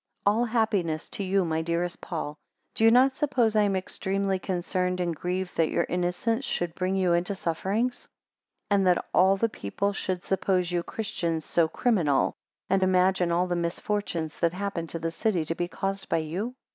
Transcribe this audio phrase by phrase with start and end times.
[0.25, 2.35] ALL happiness to you, my dearest Paul.
[2.73, 6.95] Do you not suppose I am extremely concerned and grieved that your innocence should bring
[6.95, 8.05] you into sufferings?
[8.71, 12.33] 2 And that all the people should suppose you (Christians) so criminal,
[12.67, 16.55] and imagine all the misfortunes that happen to the city, to be caused by you?